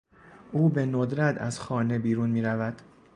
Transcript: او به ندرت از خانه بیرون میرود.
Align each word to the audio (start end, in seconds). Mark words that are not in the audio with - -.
او 0.51 0.69
به 0.69 0.85
ندرت 0.85 1.37
از 1.41 1.59
خانه 1.59 1.99
بیرون 1.99 2.29
میرود. 2.29 2.81